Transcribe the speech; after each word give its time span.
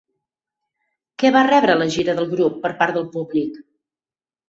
Què 1.19 1.31
va 1.37 1.45
rebre 1.51 1.77
la 1.83 1.89
gira 1.99 2.17
del 2.23 2.31
grup 2.35 2.59
per 2.67 2.75
part 2.83 3.01
del 3.01 3.11
públic? 3.17 3.65